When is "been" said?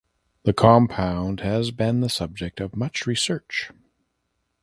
1.69-1.99